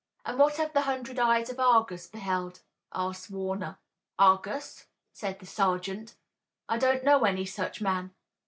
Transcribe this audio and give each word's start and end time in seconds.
"And 0.25 0.39
what 0.39 0.55
have 0.57 0.73
the 0.73 0.81
hundred 0.81 1.19
eyes 1.19 1.51
of 1.51 1.59
Argus 1.59 2.07
beheld?" 2.07 2.61
asked 2.91 3.29
Warner. 3.29 3.77
"Argus?" 4.17 4.87
said 5.13 5.37
the 5.37 5.45
sergeant. 5.45 6.15
"I 6.67 6.79
don't 6.79 7.03
know 7.03 7.23
any 7.23 7.45
such 7.45 7.81
man. 7.81 8.11